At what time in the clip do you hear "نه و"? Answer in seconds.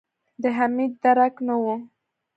1.47-1.65